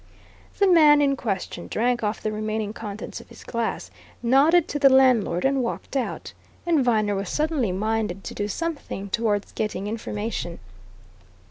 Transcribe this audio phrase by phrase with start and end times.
[0.57, 3.91] The man in question drank off the remaining contents of his glass,
[4.23, 6.33] nodded to the landlord, and walked out.
[6.65, 10.57] And Viner was suddenly minded to do something towards getting information.